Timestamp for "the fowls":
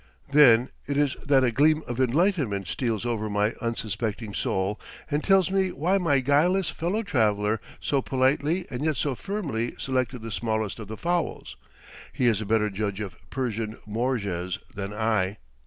10.87-11.55